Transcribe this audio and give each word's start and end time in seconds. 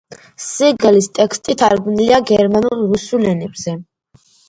სიგელის 0.45 1.09
ტექსტი 1.19 1.57
თარგმნილია 1.63 2.21
გერმანულ, 2.33 2.85
რუსულ 2.91 3.33
ენებზე. 3.37 3.81